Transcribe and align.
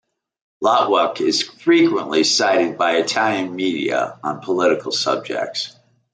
Luttwak 0.63 1.21
is 1.21 1.43
frequently 1.43 2.23
cited 2.23 2.75
by 2.75 2.93
Italian 2.93 3.55
media 3.55 4.17
on 4.23 4.41
political 4.41 4.91
subjects. 4.91 5.77